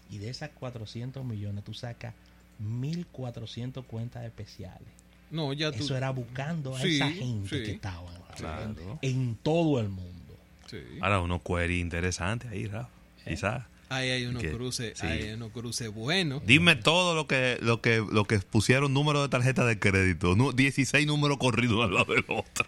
y 0.09 0.19
de 0.19 0.31
esas 0.31 0.51
400 0.51 1.25
millones 1.25 1.65
tú 1.65 1.75
sacas 1.75 2.15
1400 2.61 3.85
cuentas 3.87 4.25
especiales. 4.25 4.87
No, 5.35 5.53
ya 5.53 5.71
tú. 5.73 5.85
Eso 5.85 5.97
era 5.97 6.11
buscando 6.11 6.75
a 6.77 6.81
Sí, 6.81 6.97
esa 6.97 7.11
gente 7.11 7.49
sí. 7.59 7.63
que 7.65 7.71
estaba 7.73 8.03
Claro. 8.37 8.75
en 9.03 9.37
todo 9.43 9.81
el 9.81 9.89
mundo. 9.91 10.37
Sí. 10.71 10.79
Ahora, 11.01 11.21
unos 11.21 11.43
queries 11.43 11.81
interesantes 11.81 12.51
ahí, 12.51 12.67
Rafa. 12.67 12.89
¿Eh? 13.27 13.31
Quizás. 13.31 13.65
Ahí 13.91 14.09
hay 14.11 14.27
unos 14.27 14.43
cruces, 14.43 14.99
sí. 14.99 15.07
hay 15.07 15.33
unos 15.35 15.53
cruces 15.53 15.93
buenos. 15.95 16.45
Dime 16.47 16.75
todo 16.75 17.15
lo 17.15 17.27
que 17.29 17.59
lo 17.61 17.81
que 17.81 17.99
lo 18.11 18.25
que 18.25 18.39
pusieron 18.41 18.93
número 18.95 19.23
de 19.23 19.29
tarjeta 19.29 19.65
de 19.67 19.79
crédito, 19.79 20.35
Nu- 20.35 20.53
16 20.53 21.07
números 21.07 21.37
corridos 21.39 21.85
al 21.85 21.95
lado 21.95 22.13
del 22.13 22.25
otro. 22.29 22.67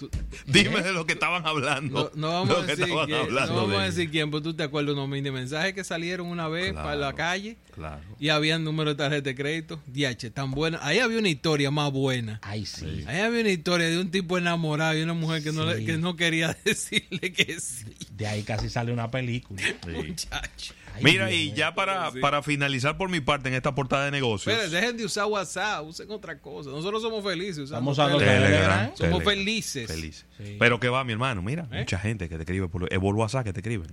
Tú- 0.00 0.10
Dime 0.46 0.80
de 0.80 0.92
lo 0.94 1.04
que 1.06 1.12
estaban 1.12 1.46
hablando. 1.46 2.10
No, 2.14 2.28
no 2.28 2.32
vamos, 2.46 2.56
a 2.56 2.60
que 2.62 2.66
decir, 2.68 2.84
estaban 2.84 3.06
quién, 3.06 3.18
no 3.18 3.24
hablando 3.24 3.54
vamos 3.54 3.70
de 3.70 3.76
a 3.76 3.82
ellos. 3.84 3.94
decir 3.96 4.10
quién, 4.10 4.30
pero 4.30 4.42
tú 4.42 4.54
te 4.54 4.62
acuerdas 4.62 4.94
unos 4.94 5.08
mini 5.10 5.30
mensajes 5.30 5.74
que 5.74 5.84
salieron 5.84 6.26
una 6.26 6.48
vez 6.48 6.70
Claro. 6.72 6.84
para 6.86 6.96
la 6.96 7.12
calle 7.12 7.58
Claro. 7.74 8.00
y 8.18 8.30
había 8.30 8.58
número 8.58 8.90
de 8.90 8.96
tarjeta 8.96 9.22
de 9.28 9.34
crédito. 9.34 9.78
DH, 9.86 10.30
tan 10.32 10.52
buena. 10.52 10.78
Ahí 10.82 10.98
había 11.00 11.18
una 11.18 11.28
historia 11.28 11.70
más 11.70 11.92
buena. 11.92 12.38
Ay, 12.42 12.64
sí. 12.64 13.04
Ahí 13.06 13.20
había 13.20 13.40
una 13.40 13.50
historia 13.50 13.88
de 13.88 13.98
un 14.00 14.10
tipo 14.10 14.38
enamorado 14.38 14.98
y 14.98 15.02
una 15.02 15.12
mujer 15.14 15.42
que, 15.42 15.52
no, 15.52 15.66
le- 15.66 15.84
que 15.84 15.98
no 15.98 16.16
quería 16.16 16.56
decirle 16.64 17.32
que 17.32 17.60
sí. 17.60 17.84
De 18.12 18.26
ahí 18.26 18.42
casi 18.42 18.70
sale 18.70 18.92
una 18.92 19.10
película. 19.10 19.60
Sí. 19.84 19.90
Muchacho. 19.90 20.74
Mira, 21.02 21.26
Dios 21.26 21.38
y 21.40 21.52
ya 21.52 21.74
para, 21.74 22.10
Sí. 22.10 22.18
para 22.20 22.42
finalizar 22.42 22.96
por 22.96 23.08
mi 23.08 23.20
parte 23.20 23.48
en 23.48 23.54
esta 23.54 23.74
portada 23.74 24.04
de 24.06 24.10
negocios. 24.10 24.54
Esperen, 24.54 24.70
dejen 24.72 24.96
de 24.96 25.04
usar 25.04 25.26
WhatsApp, 25.26 25.84
usen 25.86 26.10
otra 26.10 26.38
cosa. 26.38 26.70
Nosotros 26.70 27.02
somos 27.02 27.24
felices. 27.24 27.64
Estamos 27.64 27.92
usando 27.92 28.16
usando 28.16 28.32
Telegram. 28.32 28.50
Telegram. 28.50 28.96
Somos 28.96 29.24
Telegram. 29.24 29.88
felices. 29.88 30.26
Sí. 30.38 30.56
Pero 30.58 30.80
que 30.80 30.88
va, 30.88 31.04
mi 31.04 31.12
hermano, 31.12 31.42
mira, 31.42 31.66
¿Eh? 31.72 31.78
mucha 31.80 31.98
gente 31.98 32.28
que 32.28 32.36
te 32.36 32.42
escribe 32.42 32.68
por, 32.68 32.92
es 32.92 32.98
por 32.98 33.14
WhatsApp 33.14 33.44
que 33.44 33.52
te 33.52 33.60
escriben. 33.60 33.92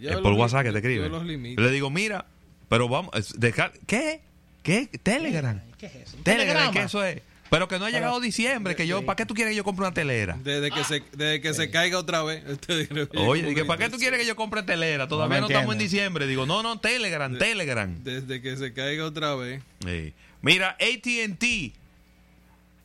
Yo 0.00 0.10
es 0.10 0.16
por 0.18 0.32
WhatsApp 0.34 0.62
que 0.62 0.68
te 0.68 0.72
yo 0.72 0.78
escriben. 0.78 1.10
los 1.12 1.22
Yo 1.56 1.62
le 1.62 1.70
digo, 1.70 1.90
mira, 1.90 2.26
pero 2.68 2.88
vamos, 2.88 3.10
dejar, 3.38 3.72
¿qué? 3.86 4.20
¿Qué? 4.62 4.86
Telegram. 5.02 5.60
¿Qué 5.78 5.86
es 5.86 5.94
eso? 5.94 6.16
¿Un 6.16 6.24
Telegram? 6.24 6.72
¿qué 6.72 6.82
eso 6.82 7.04
es? 7.04 7.22
Pero 7.50 7.66
que 7.68 7.78
no 7.78 7.86
ha 7.86 7.90
llegado 7.90 8.20
diciembre, 8.20 8.76
que 8.76 8.86
yo, 8.86 8.98
sí. 9.00 9.04
¿para 9.04 9.16
qué 9.16 9.24
tú 9.26 9.34
quieres 9.34 9.52
que 9.52 9.56
yo 9.56 9.64
compre 9.64 9.86
una 9.86 9.94
telera? 9.94 10.36
Desde 10.42 10.70
que, 10.70 10.84
se, 10.84 11.02
desde 11.12 11.40
que 11.40 11.54
se 11.54 11.70
caiga 11.70 11.98
otra 11.98 12.22
vez. 12.22 12.42
Que- 12.68 13.08
Oye, 13.16 13.42
dije, 13.42 13.64
¿para 13.64 13.84
qué 13.84 13.90
tú 13.90 13.96
quieres 13.98 14.20
que 14.20 14.26
yo 14.26 14.36
compre 14.36 14.62
telera? 14.62 15.08
Todavía 15.08 15.40
no, 15.40 15.46
estamos 15.48 15.72
en 15.74 15.78
diciembre. 15.78 16.26
Digo, 16.26 16.44
no, 16.46 16.62
no, 16.62 16.78
Telegram, 16.78 17.36
Telegram. 17.38 18.02
Desde 18.04 18.42
que 18.42 18.56
se 18.56 18.72
caiga 18.72 19.04
otra 19.04 19.34
vez. 19.34 19.62
Sí. 19.84 20.12
Mira, 20.42 20.76
ATT 20.80 21.44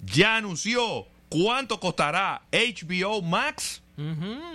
ya 0.05 0.37
anunció 0.37 1.07
cuánto 1.29 1.79
costará 1.79 2.41
HBO 2.51 3.21
Max 3.21 3.81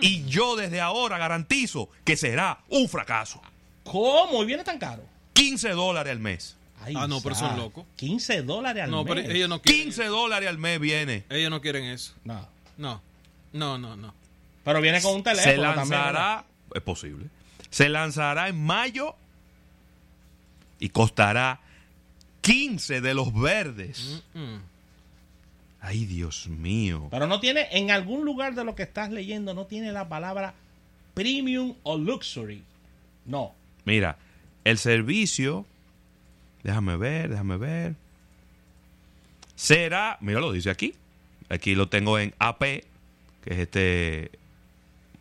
y 0.01 0.25
yo 0.25 0.57
desde 0.57 0.81
ahora 0.81 1.17
garantizo 1.19 1.89
que 2.05 2.17
será 2.17 2.61
un 2.69 2.89
fracaso. 2.89 3.41
¿Cómo? 3.85 4.43
¿Y 4.43 4.47
viene 4.47 4.65
tan 4.65 4.79
caro? 4.79 5.03
15 5.35 5.71
dólares 5.71 6.11
al 6.11 6.19
mes. 6.19 6.57
Ay, 6.89 6.95
Ah, 6.97 7.07
no, 7.07 7.21
pero 7.21 7.35
son 7.35 7.57
locos. 7.57 7.85
15 7.97 8.43
dólares 8.43 8.85
al 8.85 8.91
No, 8.91 9.05
mes. 9.05 9.15
pero 9.15 9.31
ellos 9.33 9.49
no 9.49 9.61
quieren 9.61 9.83
15 9.85 10.03
eso. 10.05 10.13
dólares 10.13 10.49
al 10.49 10.59
mes 10.59 10.81
viene. 10.81 11.25
Ellos 11.31 11.51
no 11.51 11.61
quieren 11.61 11.85
eso. 11.85 12.15
No. 12.25 12.47
No. 12.77 13.01
No, 13.53 13.79
no, 13.79 13.97
no. 13.97 14.15
Pero 14.65 14.81
viene 14.81 15.01
con 15.01 15.15
un 15.17 15.23
teléfono 15.23 15.51
Se 15.53 15.57
también, 15.59 15.77
lanzará, 15.77 16.45
es 16.75 16.83
posible, 16.83 17.27
se 17.71 17.89
lanzará 17.89 18.49
en 18.49 18.63
mayo 18.65 19.15
y 20.79 20.89
costará 20.91 21.61
15 22.43 23.01
de 23.01 23.15
los 23.15 23.33
verdes. 23.33 24.23
Mm. 24.35 24.57
Ay, 25.81 26.05
Dios 26.07 26.49
mío. 26.49 27.09
Pero 27.11 27.27
no 27.27 27.41
tiene, 27.41 27.69
en 27.73 27.91
algún 27.91 28.25
lugar 28.25 28.55
de 28.55 28.65
lo 28.65 28.75
que 28.75 28.83
estás 28.83 29.11
leyendo, 29.11 29.55
no 29.55 29.67
tiene 29.67 29.93
la 29.93 30.09
palabra 30.09 30.55
premium 31.15 31.75
o 31.83 31.97
luxury. 31.97 32.63
No. 33.25 33.55
Mira, 33.85 34.19
el 34.65 34.77
servicio, 34.79 35.65
déjame 36.69 36.97
ver, 36.99 37.31
déjame 37.31 37.57
ver. 37.57 37.95
Será, 39.57 40.19
mira, 40.21 40.39
lo 40.39 40.53
dice 40.53 40.69
aquí. 40.69 40.95
Aquí 41.49 41.75
lo 41.75 41.89
tengo 41.89 42.19
en 42.19 42.35
AP, 42.39 42.61
que 42.61 42.85
es 43.47 43.59
este, 43.59 44.31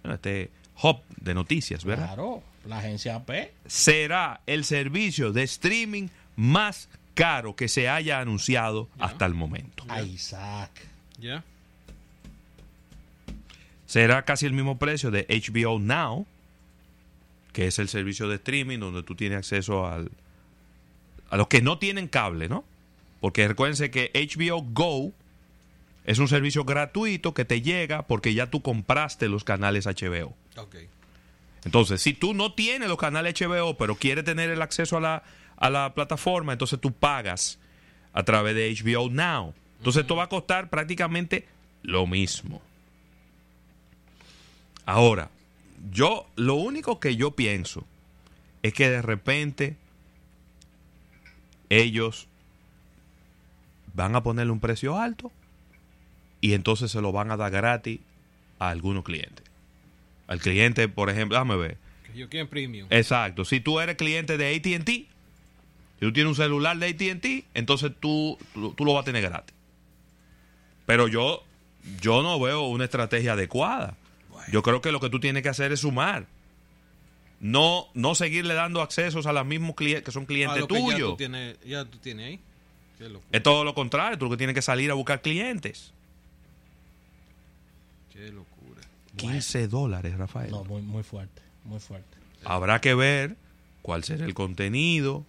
bueno, 0.03 0.15
este 0.15 0.51
hub 0.83 0.97
de 1.21 1.33
noticias, 1.33 1.85
¿verdad? 1.85 2.07
Claro, 2.07 2.43
la 2.65 2.79
agencia 2.79 3.15
AP. 3.15 3.31
Será 3.65 4.41
el 4.45 4.65
servicio 4.65 5.31
de 5.31 5.43
streaming 5.43 6.09
más 6.35 6.89
caro 7.13 7.55
que 7.55 7.69
se 7.69 7.87
haya 7.87 8.19
anunciado 8.19 8.89
hasta 8.99 9.25
el 9.25 9.33
momento. 9.33 9.85
Ay, 9.87 10.15
Isaac. 10.15 10.71
¿Ya? 11.17 11.45
Será 13.85 14.25
casi 14.25 14.45
el 14.45 14.53
mismo 14.53 14.77
precio 14.77 15.11
de 15.11 15.25
HBO 15.29 15.79
Now, 15.79 16.27
que 17.53 17.67
es 17.67 17.79
el 17.79 17.87
servicio 17.87 18.27
de 18.27 18.35
streaming 18.35 18.79
donde 18.79 19.01
tú 19.01 19.15
tienes 19.15 19.37
acceso 19.37 19.87
al, 19.87 20.11
a 21.29 21.37
los 21.37 21.47
que 21.47 21.61
no 21.61 21.77
tienen 21.77 22.07
cable, 22.07 22.49
¿no? 22.49 22.63
Porque 23.19 23.47
recuérdense 23.47 23.91
que 23.91 24.11
HBO 24.13 24.61
Go 24.61 25.13
es 26.05 26.19
un 26.19 26.27
servicio 26.27 26.63
gratuito 26.63 27.33
que 27.33 27.45
te 27.45 27.61
llega 27.61 28.03
porque 28.07 28.33
ya 28.33 28.49
tú 28.49 28.61
compraste 28.61 29.27
los 29.27 29.43
canales 29.43 29.85
HBO. 29.85 30.35
Ok. 30.55 30.75
Entonces, 31.65 32.01
si 32.01 32.13
tú 32.13 32.33
no 32.33 32.53
tienes 32.53 32.87
los 32.87 32.97
canales 32.97 33.33
HBO, 33.39 33.75
pero 33.77 33.95
quieres 33.95 34.23
tener 34.23 34.49
el 34.49 34.61
acceso 34.61 34.97
a 34.97 35.01
la, 35.01 35.23
a 35.57 35.69
la 35.69 35.93
plataforma, 35.93 36.53
entonces 36.53 36.79
tú 36.79 36.93
pagas 36.93 37.59
a 38.13 38.23
través 38.23 38.55
de 38.55 38.73
HBO 38.73 39.09
Now. 39.09 39.53
Entonces, 39.79 40.03
esto 40.03 40.15
va 40.15 40.23
a 40.23 40.29
costar 40.29 40.69
prácticamente 40.69 41.47
lo 41.83 42.07
mismo. 42.07 42.61
Ahora, 44.85 45.29
yo, 45.91 46.27
lo 46.37 46.55
único 46.55 46.99
que 46.99 47.17
yo 47.17 47.31
pienso 47.31 47.85
es 48.63 48.73
que 48.73 48.89
de 48.89 49.01
repente 49.01 49.75
ellos 51.69 52.27
van 53.93 54.15
a 54.15 54.23
ponerle 54.23 54.51
un 54.51 54.59
precio 54.59 54.97
alto 54.99 55.31
y 56.41 56.53
entonces 56.53 56.91
se 56.91 57.01
lo 57.01 57.11
van 57.11 57.31
a 57.31 57.37
dar 57.37 57.51
gratis 57.51 57.99
a 58.59 58.69
algunos 58.69 59.03
clientes. 59.03 59.45
Al 60.27 60.39
cliente, 60.39 60.87
por 60.87 61.09
ejemplo, 61.09 61.35
déjame 61.35 61.55
ver. 61.55 61.77
Que 62.05 62.17
yo 62.17 62.29
quiero 62.29 62.49
premium. 62.49 62.87
Exacto. 62.89 63.45
Si 63.45 63.59
tú 63.59 63.79
eres 63.79 63.95
cliente 63.95 64.37
de 64.37 64.55
ATT, 64.55 64.89
si 64.89 65.07
tú 65.99 66.13
tienes 66.13 66.29
un 66.29 66.35
celular 66.35 66.77
de 66.77 66.87
ATT, 66.89 67.45
entonces 67.53 67.91
tú, 67.99 68.37
tú, 68.53 68.73
tú 68.73 68.85
lo 68.85 68.93
vas 68.93 69.01
a 69.01 69.05
tener 69.05 69.23
gratis. 69.23 69.55
Pero 70.85 71.07
yo, 71.07 71.43
yo 72.01 72.21
no 72.21 72.39
veo 72.39 72.67
una 72.67 72.85
estrategia 72.85 73.33
adecuada. 73.33 73.95
Yo 74.51 74.63
creo 74.63 74.81
que 74.81 74.91
lo 74.91 74.99
que 74.99 75.09
tú 75.09 75.19
tienes 75.19 75.43
que 75.43 75.49
hacer 75.49 75.71
es 75.71 75.81
sumar. 75.81 76.25
No, 77.39 77.87
no 77.93 78.15
seguirle 78.15 78.53
dando 78.55 78.81
accesos 78.81 79.25
a 79.27 79.33
los 79.33 79.45
mismos 79.45 79.75
clientes 79.75 80.03
que 80.03 80.11
son 80.11 80.23
A 80.23 80.27
clientes 80.27 80.59
lo 80.59 80.67
que 80.67 80.73
Ya 80.75 80.79
tuyos. 80.85 81.09
tú 81.11 81.17
tienes, 81.17 81.57
ya 81.65 81.85
tú 81.85 81.97
tienes 81.99 82.25
ahí. 82.27 82.39
Es 83.31 83.43
todo 83.43 83.63
lo 83.63 83.75
contrario. 83.75 84.17
Tú 84.17 84.25
lo 84.25 84.31
que 84.31 84.37
tienes 84.37 84.55
que 84.55 84.61
salir 84.63 84.89
a 84.89 84.95
buscar 84.95 85.21
clientes. 85.21 85.93
Qué 88.11 88.31
locura. 88.31 88.81
15 89.17 89.67
dólares, 89.67 90.17
Rafael. 90.17 90.51
No, 90.51 90.63
muy, 90.63 90.81
muy 90.81 91.03
fuerte, 91.03 91.41
muy 91.63 91.79
fuerte. 91.79 92.17
Habrá 92.43 92.81
que 92.81 92.95
ver 92.95 93.35
cuál 93.81 94.03
será 94.03 94.25
el 94.25 94.33
contenido 94.33 95.25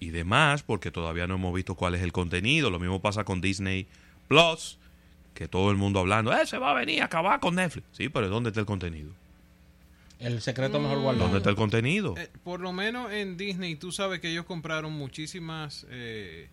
y 0.00 0.08
demás, 0.10 0.62
porque 0.62 0.90
todavía 0.90 1.26
no 1.26 1.34
hemos 1.34 1.54
visto 1.54 1.74
cuál 1.74 1.94
es 1.94 2.02
el 2.02 2.12
contenido. 2.12 2.70
Lo 2.70 2.78
mismo 2.78 3.00
pasa 3.00 3.24
con 3.24 3.40
Disney 3.40 3.86
Plus, 4.28 4.78
que 5.34 5.48
todo 5.48 5.70
el 5.70 5.76
mundo 5.76 6.00
hablando, 6.00 6.32
¡eh, 6.32 6.46
se 6.46 6.58
va 6.58 6.70
a 6.70 6.74
venir 6.74 7.02
a 7.02 7.06
acabar 7.06 7.40
con 7.40 7.54
Netflix! 7.54 7.86
Sí, 7.92 8.08
pero 8.08 8.28
¿dónde 8.28 8.50
está 8.50 8.60
el 8.60 8.66
contenido? 8.66 9.10
El 10.18 10.40
secreto 10.40 10.80
mejor 10.80 11.00
guardado. 11.00 11.24
¿Dónde 11.24 11.38
está 11.38 11.50
el 11.50 11.56
contenido? 11.56 12.14
Eh, 12.16 12.28
por 12.42 12.60
lo 12.60 12.72
menos 12.72 13.12
en 13.12 13.36
Disney, 13.36 13.76
tú 13.76 13.92
sabes 13.92 14.20
que 14.20 14.30
ellos 14.30 14.44
compraron 14.44 14.92
muchísimas 14.92 15.86
eh, 15.90 16.48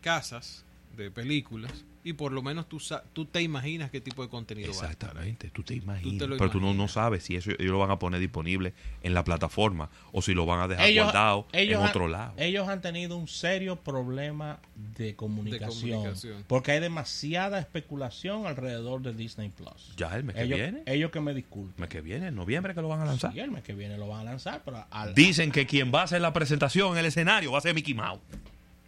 casas 0.00 0.64
de 0.96 1.10
películas 1.10 1.84
y 2.02 2.14
por 2.14 2.32
lo 2.32 2.40
menos 2.42 2.66
tú, 2.68 2.80
sa- 2.80 3.02
tú 3.12 3.26
te 3.26 3.42
imaginas 3.42 3.90
qué 3.90 4.00
tipo 4.00 4.22
de 4.22 4.28
contenido 4.28 4.68
va 4.72 4.74
a. 4.74 4.90
Exactamente, 4.92 5.50
tú 5.50 5.62
te 5.62 5.74
imaginas. 5.74 6.18
Tú 6.18 6.18
te 6.30 6.38
pero 6.38 6.50
tú 6.50 6.58
no, 6.58 6.66
no 6.68 6.72
imaginas. 6.72 6.92
sabes 6.92 7.24
si 7.24 7.36
eso 7.36 7.50
ellos 7.50 7.72
lo 7.72 7.78
van 7.78 7.90
a 7.90 7.98
poner 7.98 8.20
disponible 8.20 8.72
en 9.02 9.12
la 9.12 9.22
plataforma 9.24 9.90
o 10.12 10.22
si 10.22 10.32
lo 10.32 10.46
van 10.46 10.60
a 10.60 10.68
dejar 10.68 10.86
ellos, 10.88 11.04
guardado 11.04 11.46
ellos 11.52 11.76
en 11.78 11.82
han- 11.82 11.88
otro 11.90 12.08
lado. 12.08 12.32
Ellos 12.38 12.68
han 12.68 12.80
tenido 12.80 13.16
un 13.18 13.28
serio 13.28 13.76
problema 13.76 14.58
de 14.96 15.14
comunicación, 15.14 15.90
comunicación. 15.98 16.44
porque 16.46 16.72
hay 16.72 16.80
demasiada 16.80 17.58
especulación 17.58 18.46
alrededor 18.46 19.02
de 19.02 19.12
Disney 19.12 19.50
Plus. 19.50 19.94
Ya 19.96 20.16
el 20.16 20.24
mes 20.24 20.36
que 20.36 20.44
viene. 20.44 20.82
ellos 20.86 21.10
que 21.10 21.20
me 21.20 21.34
disculpen. 21.34 21.74
El 21.76 21.80
mes 21.82 21.90
que 21.90 22.00
viene, 22.00 22.28
en 22.28 22.34
noviembre 22.34 22.74
que 22.74 22.80
lo 22.80 22.88
van 22.88 23.00
a 23.00 23.04
lanzar. 23.04 23.32
Sí, 23.32 23.40
el 23.40 23.50
mes 23.50 23.62
que 23.62 23.74
viene 23.74 23.98
lo 23.98 24.08
van 24.08 24.20
a 24.20 24.24
lanzar, 24.24 24.62
pero 24.64 24.86
al- 24.90 25.14
Dicen 25.14 25.52
que 25.52 25.66
quien 25.66 25.92
va 25.94 26.00
a 26.00 26.04
hacer 26.04 26.20
la 26.22 26.32
presentación 26.32 26.92
en 26.92 26.98
el 26.98 27.06
escenario 27.06 27.52
va 27.52 27.58
a 27.58 27.60
ser 27.60 27.74
Mickey 27.74 27.92
Mouse. 27.94 28.20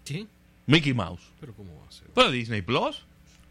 Sí, 0.04 0.26
Mickey 0.72 0.94
Mouse. 0.94 1.22
pero 1.40 1.54
¿cómo 1.54 1.70
va 1.80 1.86
a 1.88 1.92
ser? 1.92 2.08
Pero 2.14 2.30
Disney 2.30 2.62
Plus. 2.62 3.02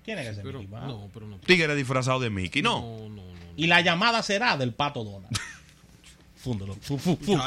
tiene 0.04 0.24
que 0.24 0.34
ser 0.34 0.44
Pero, 0.44 0.60
Mickey 0.60 0.72
Mouse. 0.74 0.88
no, 0.88 1.10
pero 1.14 1.28
no. 1.28 1.38
Tigre 1.38 1.76
disfrazado 1.76 2.20
de 2.20 2.30
Mickey, 2.30 2.62
no. 2.62 2.82
No, 2.82 3.10
no, 3.10 3.16
no. 3.24 3.32
Y 3.56 3.68
la 3.68 3.82
llamada 3.82 4.24
será 4.24 4.58
del 4.58 4.74
pato 4.74 5.04
Donald. 5.04 5.38
Fúndelo, 6.36 6.74
fu- 6.82 6.98
fu- 6.98 7.16
fu- 7.18 7.38
Ya, 7.38 7.46